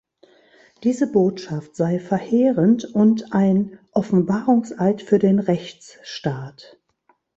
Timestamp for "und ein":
2.85-3.77